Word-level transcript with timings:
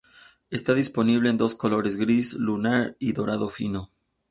Esta 0.49 0.73
disponible 0.73 1.29
en 1.29 1.37
dos 1.37 1.53
colores, 1.53 1.95
gris 1.95 2.33
lunar 2.33 2.95
y 2.97 3.11
dorado 3.13 3.49
fino. 3.49 3.91